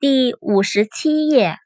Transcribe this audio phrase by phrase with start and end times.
[0.00, 1.56] 第五十七页，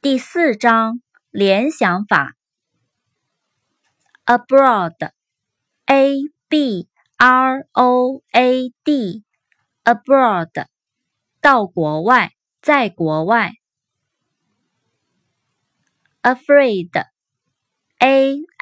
[0.00, 1.02] 第四章
[1.32, 2.36] 联想法。
[4.26, 10.66] abroad，a b r o a d，abroad，
[11.40, 12.30] 到国外，
[12.62, 13.54] 在国外。
[16.22, 17.08] afraid，a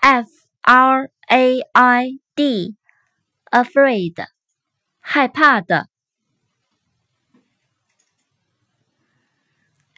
[0.00, 0.30] f
[0.62, 4.26] r a i d，afraid，
[5.00, 5.90] 害怕的。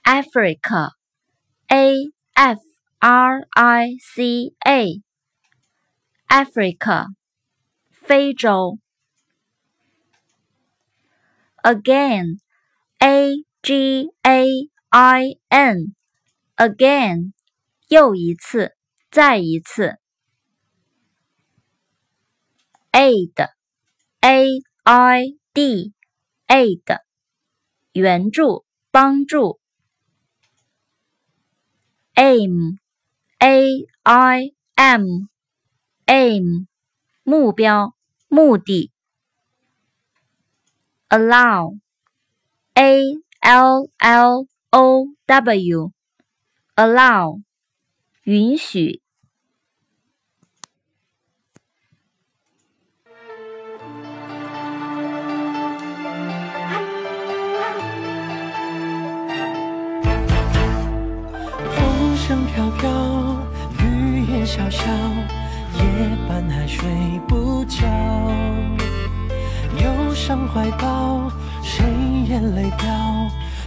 [0.05, 0.91] Africa,
[1.68, 2.59] A F
[3.00, 5.02] R I C A,
[6.27, 7.08] Africa,
[7.90, 8.77] 非洲。
[11.63, 12.40] Again,
[13.00, 15.95] A G A I N,
[16.55, 17.34] again,
[17.88, 18.76] 又一次，
[19.12, 19.98] 再一次。
[22.91, 23.50] Aid,
[24.22, 24.48] A
[24.84, 25.94] I D,
[26.48, 27.00] aid,
[27.94, 29.59] 援助，帮助。
[32.17, 32.78] Aim,
[33.39, 35.28] a i m,
[36.06, 36.67] aim,
[37.22, 37.95] 目标，
[38.28, 38.91] 目的。
[41.09, 41.78] allow,
[42.75, 45.92] a l l o w,
[46.75, 47.42] allow,
[48.25, 49.06] 允许。
[62.57, 62.89] 飘飘，
[63.81, 64.89] 雨也潇潇，
[65.75, 65.83] 夜
[66.27, 66.89] 半还睡
[67.29, 67.87] 不着。
[69.77, 71.31] 忧伤怀抱，
[71.62, 71.84] 谁
[72.27, 72.89] 眼泪掉？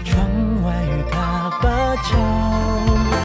[0.04, 0.26] 窗。